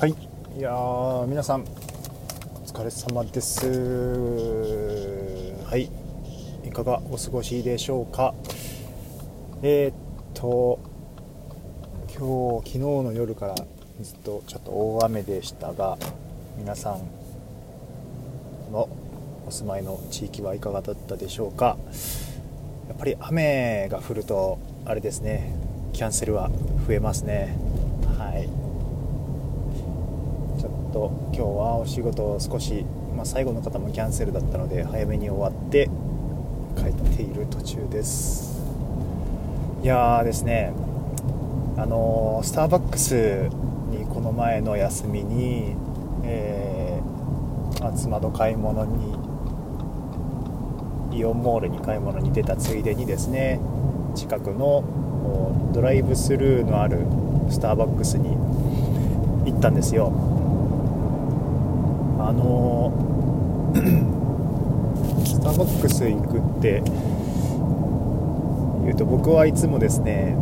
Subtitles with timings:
[0.00, 0.14] はい。
[0.56, 1.64] いやー皆さんお
[2.64, 3.66] 疲れ様です。
[5.66, 5.90] はい。
[6.66, 8.32] いかがお過ごしでしょうか？
[9.62, 9.94] えー、っ
[10.32, 10.80] と
[12.08, 13.54] 今日昨日の夜から
[14.00, 15.98] ずっとちょっと大雨でしたが
[16.56, 18.88] 皆さんの
[19.46, 21.76] お住まいの地域はいかがだったでしょうか？
[22.88, 25.54] やっぱり雨が降るとあれですね
[25.92, 26.48] キャンセルは
[26.86, 27.54] 増えますね。
[28.16, 28.48] はい
[31.32, 32.84] 今日はお仕事を少し、
[33.16, 35.88] まあ、最後の方もキャンセルだったので早めに終わって
[36.76, 38.60] 帰っている途中です。
[39.82, 40.72] いやーですね。
[41.76, 43.48] あのースターバックス
[43.90, 45.76] にこの前の休みに、
[46.24, 49.14] えー妻と買い物に
[51.18, 53.58] イオンモールに買い物に出たついでにですね
[54.14, 54.84] 近くの
[55.72, 56.98] ドライブスルーのある
[57.48, 58.36] スターバックスに
[59.50, 60.12] 行ったんですよ。
[62.30, 62.92] あの
[65.24, 66.80] スターバックス行くって
[68.84, 70.36] 言うと僕はいつもですね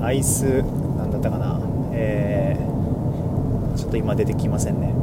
[0.00, 0.62] アイス
[0.96, 1.60] なんだったかな
[1.92, 4.94] えー、ちょっと今出てきませんね。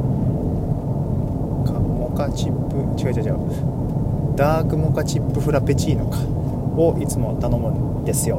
[1.66, 6.16] カモカチップ違う違う違うダークモカチップフラペチーノか
[6.80, 8.38] をいつも頼むんですよ。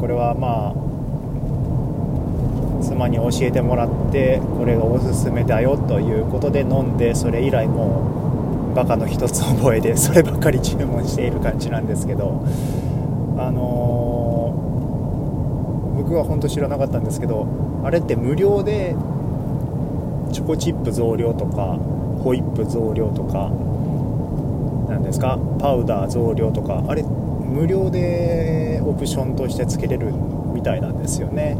[0.00, 0.91] これはまあ
[2.92, 12.44] 妻に教えてもらってこれがおすすめだよということで飲んでそれ以来もうバカの一つ覚えでそればっかり注文している感じなんですけど
[13.38, 14.62] あのー
[15.94, 17.46] 僕は本当知らなかったんですけど
[17.84, 18.96] あれって無料で
[20.32, 21.76] チョコチップ増量とか
[22.22, 23.50] ホイップ増量とか
[24.90, 25.38] なんですか？
[25.60, 30.12] パウダー増量とかあれ無料でオプションとしてつけれる
[30.54, 31.56] みたいなんですよね。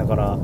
[0.00, 0.38] だから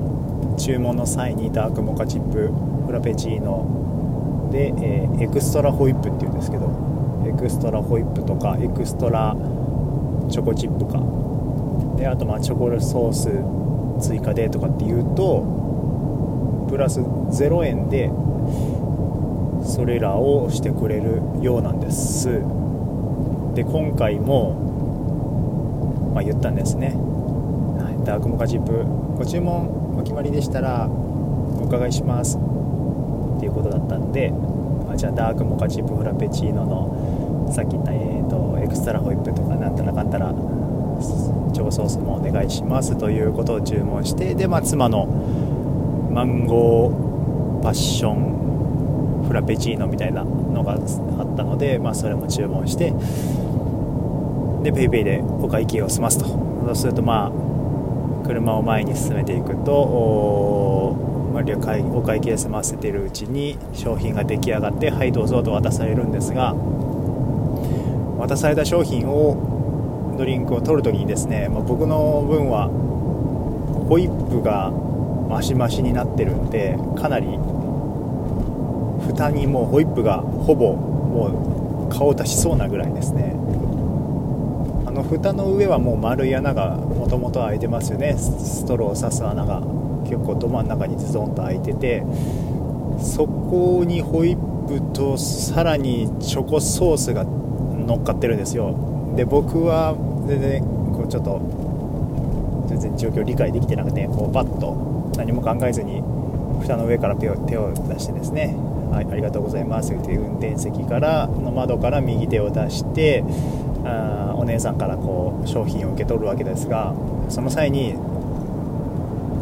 [0.59, 2.53] 注文の際にダークモカチップ
[2.87, 6.69] フラペチーノで、えーエクストラホイップっていうんですけど
[7.27, 9.35] エクストラホイップとかエクストラ
[10.29, 11.01] チョコチップか。
[11.97, 13.13] であとまあチョコレートソー
[14.03, 18.11] ス追加でとかっていうとプラス0円で
[19.65, 22.29] それらをしてくれるようなんです。
[23.55, 32.37] で今回も、まあ、言ったんですね、はい、ダークモカチップご注文お決まりでしたらお伺いします。
[32.37, 34.33] っていうことだったんで
[34.91, 40.33] あじゃあダークモカチップフラペチーノのさっき言った、えー、とエクストラホイップとかなんたらかんたら
[41.53, 42.97] チョコソースもお願いします。
[42.97, 45.07] ということを注文してで、まあ、妻の
[46.13, 52.91] マンゴーパッションフラペチーノみたいなのがあったので、まあ、それも注文して
[54.63, 56.27] で PayPay でお会計を済ますと。
[56.67, 57.56] そうするとまあ
[58.27, 66.55] 車を前に進めていくとお,、まあ、会お会計済ませているうちに商品が出来上がってはいどうぞと渡されるんですが
[68.19, 72.69] 渡された商品をドリンクを取るときにですね、まあ、僕の分は
[73.89, 74.71] ホイップが
[75.29, 77.27] マシマシになってるんでかなり
[79.07, 83.35] 蓋にもうホイップがほぼもう顔出しそうなぐらいですね。
[84.87, 86.77] あの蓋の上はもう丸い穴が
[87.07, 88.17] もともと開いてますよね。
[88.19, 89.63] ストローを刺す穴が。
[90.05, 92.03] 結構ど真ん中にズドンと開いてて。
[92.99, 98.75] そこにホイップとさらにチョコソースが乗っかってるんですよ。
[99.15, 99.95] で僕は
[100.27, 101.41] 全然こうちょっと
[102.69, 106.03] 全然状況理解できてなくてこうバッと何も考えずに
[106.61, 108.57] 蓋の上から手を出してですね。
[108.91, 113.23] はい、ありがとうございますという運転席からの窓から右手を出して
[113.85, 116.95] あ姉さんからこう商品を受け取るわけですが
[117.29, 117.95] その際に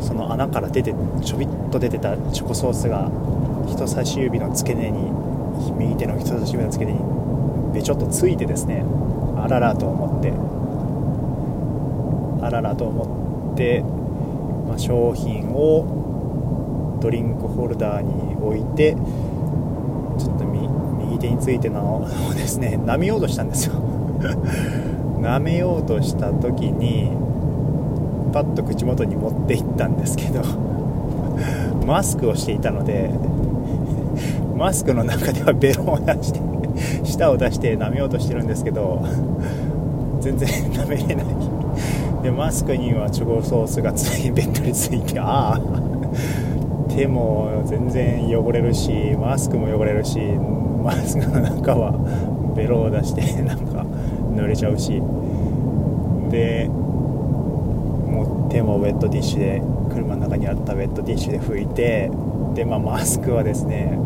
[0.00, 0.94] その穴から出て
[1.24, 3.10] ちょびっと出てたチョコソースが
[3.68, 5.10] 人差し指の付け根に
[5.78, 7.14] 右手の人差し指の付け根に
[7.74, 8.84] べちょっとついてですね
[9.36, 10.32] あららと思って
[12.44, 13.82] あららと思って、
[14.68, 23.74] まあ、商品をドリンクホルダーに置いてちょっと右手についてのをですね舐めようとしたんですよ。
[25.24, 27.10] 舐めようとした時に
[28.32, 30.42] パッと口元に持っていったんですけど
[31.86, 33.10] マスクをしていたので
[34.54, 36.40] マスクの中ではベロを出して
[37.04, 39.02] 舌を出して舐めようとしてるんですけど
[40.20, 41.26] 全然舐めれない。
[42.22, 45.60] でマスクにはチョコソースがついべったりついてああ
[46.88, 48.90] 手も全然汚れるし
[49.20, 50.18] マスクも汚れるし
[50.82, 51.92] マスクの中は
[52.56, 53.73] ベロを出してなんか
[54.34, 55.00] 濡れちゃうし。
[56.30, 62.10] でもう手もウェットティッシュで車の中にあったウェットティッシュで拭いて
[62.54, 63.96] で、まあ、マスクはですね、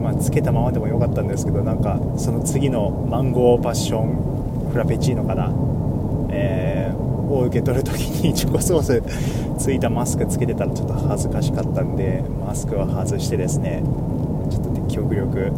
[0.00, 5.52] まあ、つけたままでもよかったんですけどなんかその次のマンゴーパッションフラペチーノかな、
[6.30, 9.02] えー、を受け取るときにチョコソース
[9.58, 13.82] ついたマスクつけてたらちょっと恥ずかしかったんでマスクは外してですね
[14.50, 15.52] ちょっと極力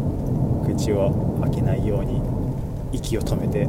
[0.65, 2.21] 口を開けないように
[2.91, 3.67] 息を止めて、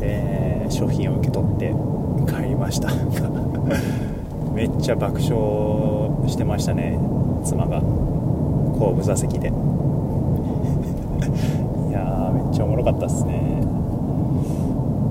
[0.00, 1.74] えー、商品を受け取って
[2.32, 2.88] 帰りました。
[4.54, 5.30] めっちゃ爆笑
[6.28, 6.98] してましたね
[7.44, 7.80] 妻が。
[7.80, 9.48] 後部座席で。
[11.88, 13.58] いやーめっちゃおもろかったっすね。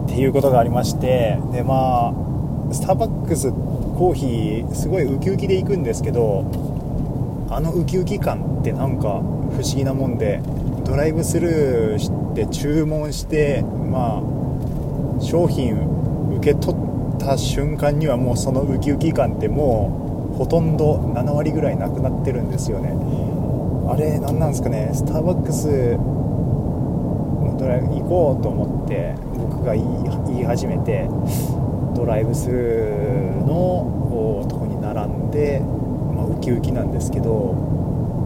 [0.06, 6.44] っていうことがありましてでまあスターバックスコーヒーすごいウキウキで行くんですけど
[7.50, 9.22] あのウキウキ感ってなんか
[9.52, 10.42] 不思議なもんで
[10.88, 15.76] ドライブスルーして注文してまあ商品
[16.38, 22.94] 受け取った瞬間にはもうそのウキウキ感ってもうほとんど7割ぐらいなくなってるんですよね。
[23.92, 24.92] あれ何なんですかね。
[24.94, 25.98] スターバックス
[27.60, 29.84] ドライブ行こうと思って僕が言
[30.40, 31.10] い始めて
[31.96, 35.60] ドライブスルーのとこに並んで、
[36.16, 37.67] まあ、ウキウキなんですけど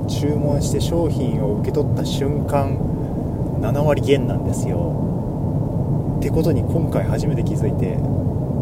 [0.08, 2.78] 注文して商品を受け取った瞬間
[3.62, 6.18] 7割減なんですよ。
[6.20, 7.98] ってことに今回初めて気づいて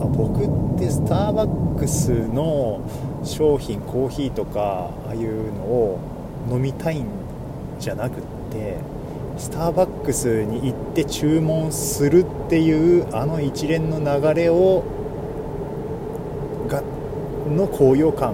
[0.01, 2.81] あ僕ってスターバックスの
[3.23, 5.99] 商品コーヒーとかああいうのを
[6.49, 7.05] 飲みたいん
[7.79, 8.77] じゃなくって
[9.37, 14.83] スターバックスに行って注文するっていうあの一連の流れを
[16.69, 16.81] が
[17.49, 18.33] の高揚感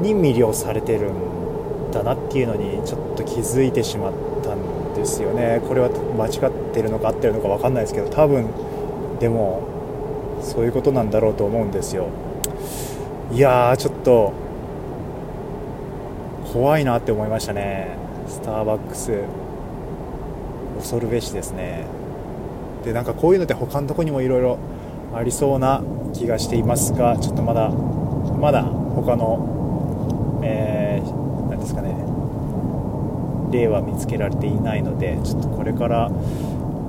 [0.00, 1.33] に魅了されてるん
[1.94, 4.12] だなっていうのにちょっと気づいてしまっ
[4.42, 5.60] たんですよね。
[5.66, 8.48] これは間違ってるのか合ってるのか分かんないですけど多分
[9.20, 9.62] でも
[10.42, 12.08] そういうことなんだろうと思うんですよ。
[13.32, 14.32] いやーちょっと
[16.52, 17.96] 怖いなって思いましたね。
[18.28, 19.12] スターバックス。
[20.78, 21.86] 恐るべしですね。
[22.84, 24.58] でなんかこういうのって他のとこにもいろいろ
[25.14, 25.82] ありそうな
[26.12, 31.24] 気がしていますがちょっとまだまだ他の、えー
[31.64, 31.94] ですかね
[33.54, 36.10] 例は見つけられていないのでちょっとこれから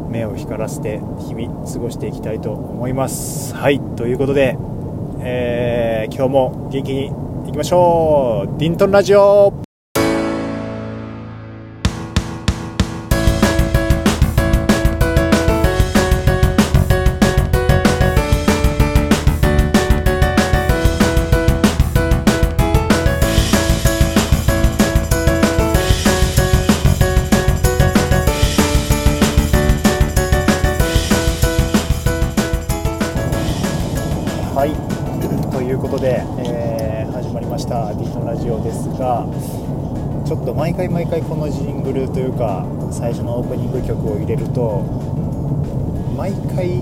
[0.09, 3.53] 目を光らせて日々過ごしていきたいと思います。
[3.55, 4.57] はいということで、
[5.19, 7.07] えー、今日も元気に
[7.47, 8.59] いきましょう。
[8.59, 9.74] ディントンラジオ。
[40.25, 44.81] ちょっと毎回毎回このジングルというか最初のオープニング曲を入れると
[46.17, 46.81] 毎回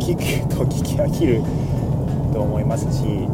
[0.00, 1.40] 聴くと聴き飽きる
[2.32, 3.28] と思いますし、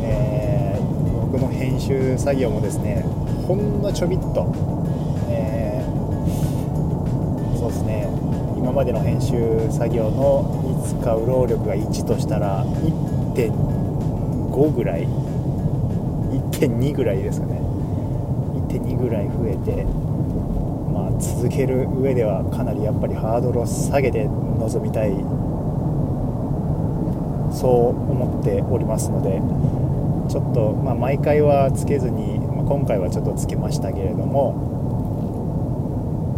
[0.00, 3.02] えー、僕の編集作業もですね
[3.46, 4.50] ほんのちょびっと、
[5.28, 8.08] えー、そうですね
[8.56, 15.06] 今までの編集作業のに使う労力が1としたら1.5ぐらい
[16.52, 17.63] 1.2ぐらいですかね。
[18.78, 19.84] 1.2ぐらい増えて、
[20.92, 25.12] まあ、続ける上ではかなりやっぱりハードルを下げて臨みたい。
[27.54, 29.40] そう思っておりますので
[30.28, 34.54] ちょっと、まあ、毎回はつけずに、まあ、今回はちょっとつけましたけれども、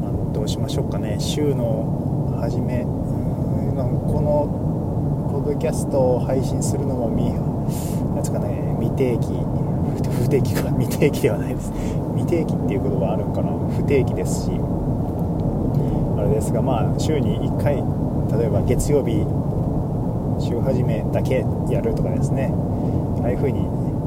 [0.03, 1.17] まあ、どうしましょうかね。
[1.19, 9.33] 週の初めこのポッドキャストを配信するのもみなんですかね未定期。
[10.27, 11.73] 不定期か未定期ではないです。
[12.17, 17.77] 未定期っていうことがあるんかな不定期ですしあれですがまあ週に1回
[18.39, 19.23] 例えば月曜日
[20.41, 22.53] 週始めだけやるとかですね。
[23.23, 23.61] ああいう風に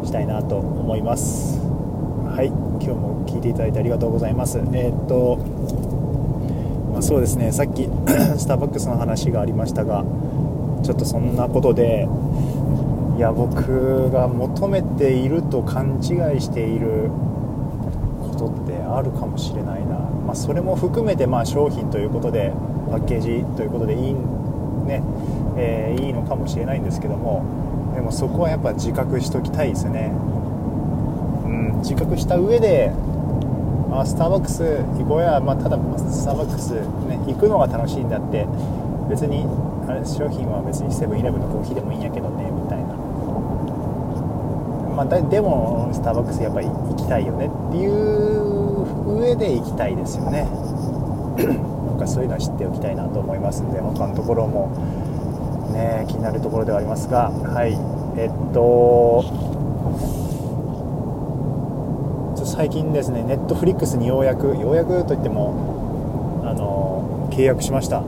[0.05, 1.59] したいなと思います。
[1.59, 2.47] はい。
[2.47, 4.59] 今日も聞いていただいてありがとうございます。
[4.59, 5.37] えー、っと
[6.93, 7.51] まあ、そうですね。
[7.51, 7.83] さっき
[8.37, 10.03] スターバックスの話がありましたが
[10.83, 12.07] ちょっとそんなことで
[13.17, 17.09] いや僕が求めていると勘違いしている
[18.99, 22.53] あるかもしれないな、まあ、それも含めてまあ商品ということで
[22.91, 25.01] パッケージということでいい,、ね
[25.57, 30.11] えー、いいのかもしれないんですけどもでもそこはやっぱ自覚しときたいですね、
[31.45, 32.91] うん、自覚した上で
[33.91, 34.63] あスターバックス
[34.99, 36.73] 行こうや、まあ、ただスターバックス、
[37.07, 38.45] ね、行くのが楽しいんだって
[39.09, 39.45] 別に
[39.87, 42.99] あれ商品は別にセブンイレブンのコーヒーでもいいんやけどねみたいな。
[44.95, 48.58] まあ、でもスターバックスやっぱり行きたいよねっていう
[49.17, 50.47] 上で行きたいですよね。
[51.87, 54.69] なんかそういうのは知っておきたいなと思いますんで他のところも
[55.73, 57.77] ね気になるところではありますがはい。
[58.17, 59.23] えっと
[62.45, 68.03] 最近ですねネットフリックスにようやくようやくといってもあの契約しました。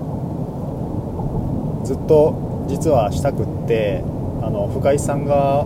[1.86, 4.03] ずっと実はしたくって
[4.41, 5.65] あの深井さんが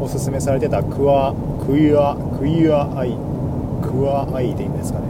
[0.00, 1.34] おすすめされてたクワ
[1.66, 3.31] クイアクイアアイ。
[3.82, 5.06] クワアイでいいんですかね。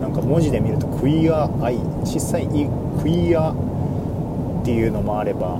[0.00, 2.46] なんか文字で見るとクイアアイ小さい
[3.00, 5.58] クイアっていうのもあれば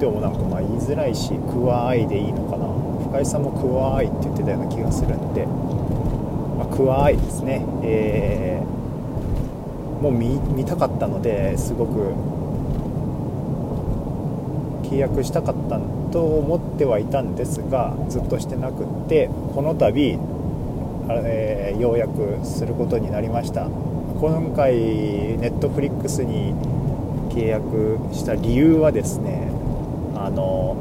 [0.00, 2.66] でもなんかまあ言いづらいしクワアイでいいのかな。
[3.08, 7.64] 深井さんもクワアイって言ってたような気がするんで、まあ、クワアイですね。
[7.82, 12.12] えー、もう見たかったのですごく
[14.82, 15.80] 契約したかった
[16.12, 20.18] と思ってはいたんですがずっとしてなくってこの度、
[21.08, 23.66] えー、ようやくすることになりました。
[23.66, 24.74] 今回
[25.38, 26.54] ネットフリックスに
[27.30, 29.48] 契約した理由はですね
[30.14, 30.76] あの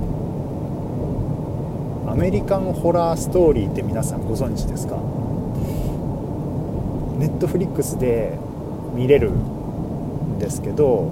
[2.08, 4.96] アメリカンホラーストーリーって皆さんご存知ですか？
[7.20, 8.38] ネットフリックスで
[8.94, 11.12] 見れるんですけど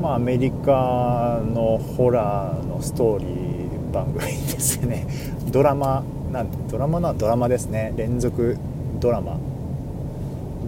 [0.00, 5.06] まあ、アメリカのホラーのストーリー番組ですよね。
[5.50, 7.92] ドラマなんドラマなドラマですね。
[7.96, 8.56] 連続
[9.00, 9.38] ドラマ。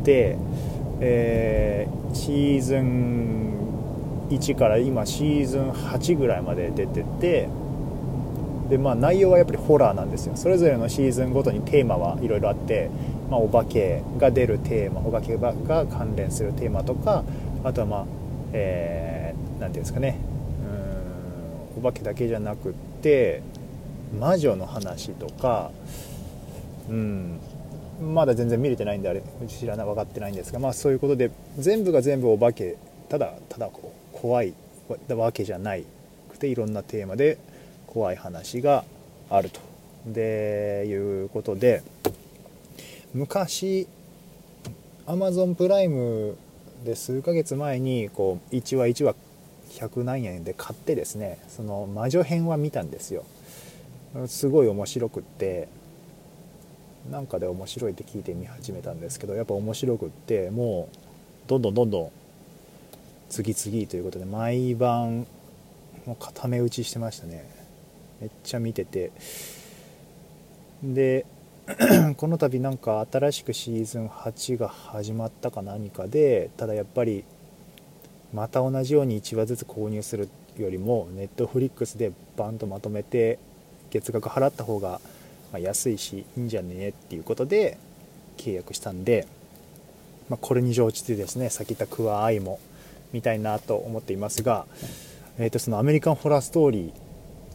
[0.02, 0.36] で、
[1.00, 7.48] えー、シーズン1から今シーズン8ぐらいまで出てて
[8.70, 10.36] で、まあ、内容はやっぱりホラーなんですよ。
[10.36, 12.90] それぞれのシーズンごとにテーマはいろいろあって、
[13.30, 15.54] まあ、お化けが出るテーマお化けが
[15.86, 17.24] 関連するテーマとか
[17.64, 18.06] あとはまあ、
[18.52, 20.18] えー何て言うんですかね。
[21.76, 23.42] うんお化けだけじゃなくって
[24.18, 25.70] 魔女の話とか
[26.88, 27.40] うん
[28.00, 32.76] まだ全然見れてないんであれ知らない分かってないんですがまあそういうことで全部が全部お化け
[33.08, 33.70] ただただ
[34.12, 34.54] 怖い
[35.08, 35.84] わけじゃない
[36.30, 37.38] くていろんなテーマで
[37.86, 38.84] 怖い話が
[39.30, 39.60] あると。
[40.06, 41.82] でいうことで
[43.14, 43.86] 昔
[45.06, 46.36] Amazon プライム
[46.84, 49.14] で数ヶ月前にこう1話1話
[49.70, 53.24] 100何円で買ってですねその魔女編は見たんですよ。
[54.26, 55.68] すごい面白くって
[57.10, 60.96] なんかで面白いって聞いて見始めたんですけどやっぱ面白くってもう
[61.48, 62.10] どんどんどんどん
[63.28, 65.26] 次々ということで毎晩
[66.06, 67.48] もう固め打ちしてましたね。
[68.20, 69.10] めっちゃ見てて。
[70.82, 71.24] で
[72.16, 77.24] この度なんか新しくシーズン8が始まったか何かでただやっぱり
[78.34, 83.38] また同じように1話ずつ購入するよりもネットフリックスでバンとまとめて
[83.92, 85.00] 月額払った方が
[85.58, 87.78] 安いしいいんじゃねえっていうことで
[88.38, 89.28] 契約したんで、
[90.28, 92.58] まあ、これに乗じてですねさっき言ったクワアイも
[93.12, 94.66] 見たいなと思っていますが、
[95.38, 96.92] えー、とそのアメリカンホラーストーリー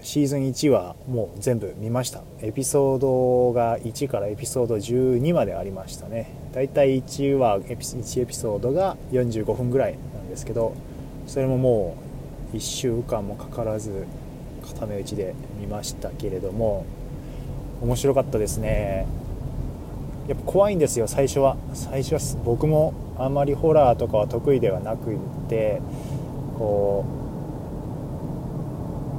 [0.03, 2.21] シーズン1はもう全部見ました。
[2.41, 6.31] エピソードが1からエピソード12までありましたね。
[6.53, 10.75] だいたい1話1エピソードが45分ぐらいなんですけど
[11.25, 11.97] それもも
[12.53, 14.05] う1週間もかからず
[14.73, 16.85] 固め打ちで見ましたけれども
[17.81, 19.07] 面白かったですね。
[20.27, 21.57] やっぱ怖いんですよ最初は。
[21.73, 25.17] 最初は僕もあんまりホラーとかは得意ではなくっ
[25.49, 25.81] て
[26.57, 27.05] こ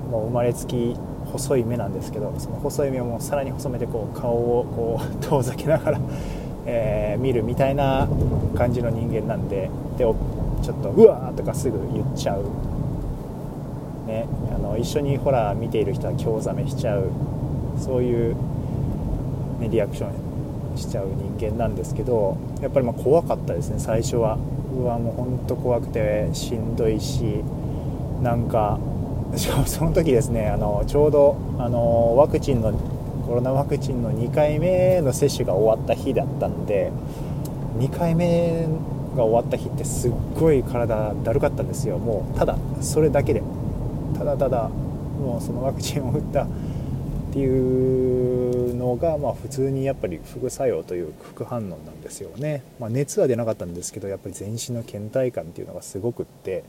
[0.09, 6.01] うもう生まれつき細い目なんですけどその細い目をもうさらに細めてこう顔をこう 遠ざけながら、
[6.67, 8.09] えー、見るみたいな
[8.55, 12.45] 感じの人間なんででちょっとうわーとかすぐ言っちゃう、
[14.09, 17.11] ね、あの一緒にホラー見ている人は興ざめしちゃう
[17.79, 18.35] そういう、
[19.61, 23.79] ね、リアクションしちゃう人間なんですけどやっぱりま怖かったですね。
[23.79, 24.39] 最初は。
[24.79, 27.43] うわもうほんと怖くてしんどいし
[28.23, 28.79] なんか
[29.35, 32.73] しかもその時ですねあのちょうどあのワクチンの
[33.27, 36.93] コロナワクチンの2回目の接種が終わった日だったんで
[37.79, 38.67] 2回目
[39.17, 41.99] が終わった日ってすっごい体だるかったんですよ。
[41.99, 43.43] もうただそれだけで。
[44.19, 46.49] ただただもうそのワクチンを打ったっ
[47.33, 56.65] ていうのが、まあ、普通にやっぱり副作用という副反応なんですよね、まあ、熱は出なかったんですけどやっぱり全身の倦怠感っていうのがすごくって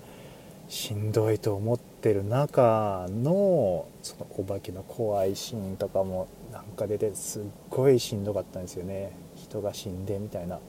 [0.67, 9.11] しんどいと思ってる中のそのお化けの怖いシーンとかもなんか出てすっごいしんどかったんですよね。
[9.35, 10.59] 人が死んでみたいな。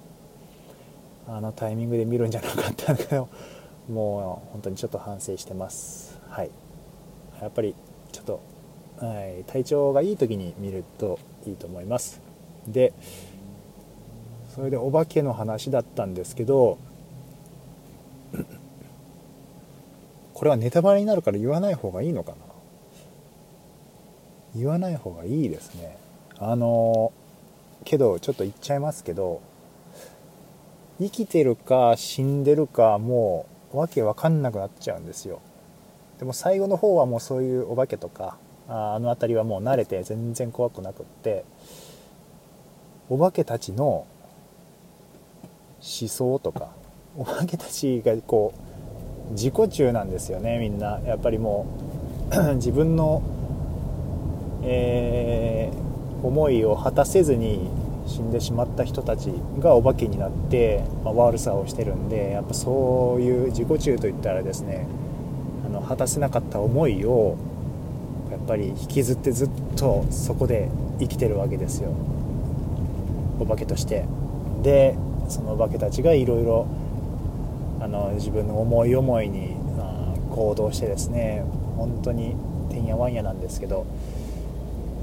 [1.29, 3.29] あのタイミングで見るんじゃなかったんだけど
[3.89, 6.19] もう本当にちょっと反省してます。
[6.31, 6.51] はい。
[7.41, 7.75] やっぱり
[8.13, 8.41] ちょっと
[9.01, 12.21] はい、体調がいい時に見るといいと思います。
[12.69, 12.93] で
[14.55, 16.77] それでお化けの話だったんですけど
[20.35, 22.37] これはネタバレになるから言わない方がいいのかな。
[24.55, 25.97] 言わない方がいいですね。
[26.39, 27.13] あの
[27.85, 29.41] けどちょっと言っちゃいますけど
[30.99, 35.41] 生きてるか死んでるかもうわけわかんなくなっちゃうんですよ。
[36.21, 38.37] でも最後の方はもうそういうお化けとか
[38.69, 41.47] あの辺りはもう慣れて全然怖くなくって
[43.09, 44.07] お化けたちの思
[45.81, 46.69] 想とか
[47.17, 48.53] お化けたちがこ
[49.31, 51.01] う自己中なんですよねみんな。
[51.07, 51.67] やっぱりも
[52.31, 53.23] う 自分の、
[54.63, 57.71] えー、思いを果たせずに
[58.07, 64.87] 死んでしまった人たちがお化けになって、まあ、悪さをしてるんでやっぱそういう自己中といったらですね
[65.91, 67.37] 果たせなかった思いを
[68.31, 70.69] やっぱり引きずってずっとそこで
[71.01, 71.91] 生きてるわけですよ。
[73.41, 74.05] お化けとして。
[74.63, 74.95] で
[75.29, 76.69] そのお化けたちがいろいろ
[78.15, 79.57] 自分の思い思いに
[80.31, 81.45] 行動してですね
[81.77, 82.37] 本当に
[82.71, 83.85] てんやわんやなんですけど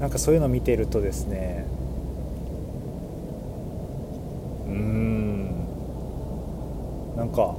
[0.00, 1.66] なんかそういうの見てるとですね
[4.66, 5.50] うん
[7.14, 7.56] なんか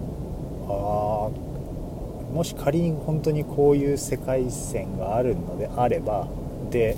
[0.68, 1.30] あ
[2.34, 6.28] もし仮に本当にこういう世界線があるのであれば
[6.70, 6.96] で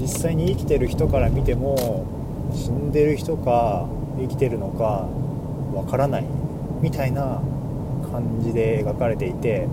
[0.00, 2.06] 実際に生きてる人から見ても
[2.54, 3.86] 死んでる人か
[4.18, 5.08] 生きてるのか
[5.74, 6.24] わからない
[6.80, 7.42] みたいな
[8.10, 9.68] 感じで描かれていて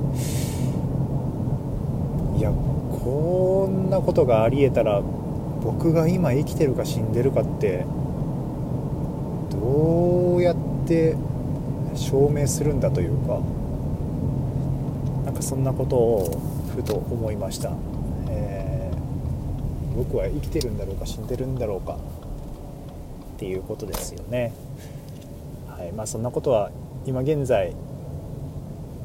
[2.38, 5.02] いやこんなことがありえたら
[5.64, 7.86] 僕が今生きてるか死んでるかって
[9.52, 10.56] どうやっ
[10.86, 11.16] て
[11.96, 13.40] 証明するんだというか
[15.36, 16.42] かそんなことを
[16.76, 17.72] ふと思いました、
[18.30, 21.98] えー、僕は生きてるんだろうか死んでるんだろうか
[23.36, 24.54] っていうことですよね。
[25.68, 26.72] はいまあそんなことは
[27.06, 27.76] 今現在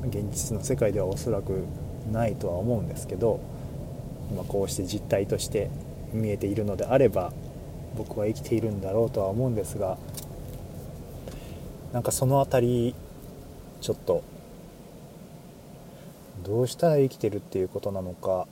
[0.06, 1.64] 現実の世界ではおそらく
[2.10, 3.40] ないとは思うんですけど
[4.30, 5.70] 今こうして実態として
[6.12, 7.32] 見えているのであれば
[7.96, 9.98] 僕は生きているんだろうとは思うんですが
[11.92, 12.94] なんかその辺り
[13.80, 14.22] ちょっと
[16.44, 18.46] どうしたら生きてるっていうことなのか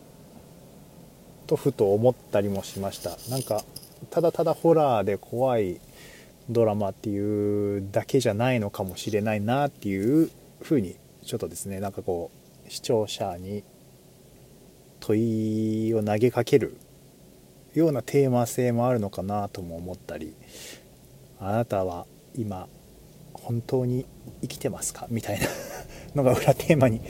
[1.47, 3.17] とふと思ったりもしました。
[3.31, 3.65] なんか
[4.11, 5.81] ただただホラーで怖い
[6.51, 10.31] ドラマっていうだけじゃないのかもしれないなっていう
[10.63, 12.31] ふうにちょっとですねなんかこ
[12.67, 13.65] う視聴者に
[15.01, 16.77] 問いを投げかける
[17.75, 20.35] ようなテーマ性もあるのかなとも思ったり
[21.41, 22.67] あなたは今
[23.35, 24.07] 本当に
[24.43, 25.07] 生きてますか？
[25.11, 25.47] みたいな
[26.15, 27.01] のが裏テーマに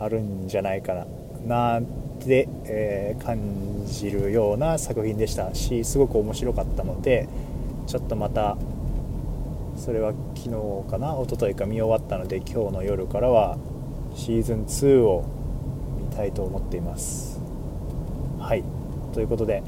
[0.00, 1.06] あるんじゃないかな
[1.46, 1.86] なん
[2.20, 5.54] て、えー、感じるような作品でした。
[5.54, 7.28] しすごく面白かったので
[7.86, 8.56] ちょっとまた
[9.76, 13.56] それは昨日かな一昨日か見終わったので今日の夜からは
[14.14, 15.24] シーズン2を
[16.10, 17.40] 見たいと思っています。
[18.40, 18.64] はい。
[19.12, 19.62] ということで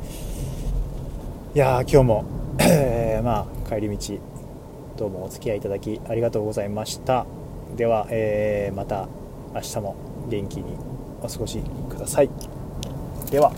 [1.54, 2.24] いや今日も、
[3.24, 4.14] まあ帰り道
[4.96, 7.26] どうもお付き合いいただきありがとうございました。
[7.76, 9.08] では、えー、また
[9.54, 10.09] 明日も。
[10.30, 10.76] 元気に
[11.20, 12.30] お過ごしください。
[13.30, 13.52] では。